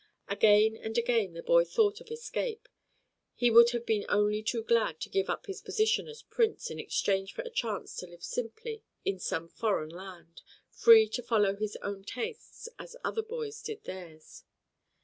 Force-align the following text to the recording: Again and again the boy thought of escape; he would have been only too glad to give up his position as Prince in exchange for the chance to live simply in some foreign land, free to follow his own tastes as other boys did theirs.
Again 0.27 0.75
and 0.77 0.97
again 0.97 1.33
the 1.33 1.43
boy 1.43 1.63
thought 1.63 2.01
of 2.01 2.09
escape; 2.09 2.67
he 3.35 3.51
would 3.51 3.69
have 3.69 3.85
been 3.85 4.03
only 4.09 4.41
too 4.41 4.63
glad 4.63 4.99
to 5.01 5.09
give 5.09 5.29
up 5.29 5.45
his 5.45 5.61
position 5.61 6.07
as 6.07 6.23
Prince 6.23 6.71
in 6.71 6.79
exchange 6.79 7.33
for 7.35 7.43
the 7.43 7.51
chance 7.51 7.95
to 7.97 8.07
live 8.07 8.23
simply 8.23 8.81
in 9.05 9.19
some 9.19 9.47
foreign 9.47 9.91
land, 9.91 10.41
free 10.71 11.07
to 11.09 11.21
follow 11.21 11.55
his 11.55 11.75
own 11.83 12.03
tastes 12.03 12.67
as 12.79 12.95
other 13.03 13.21
boys 13.21 13.61
did 13.61 13.83
theirs. 13.83 14.43